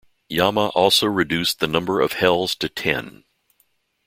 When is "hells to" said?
2.13-2.67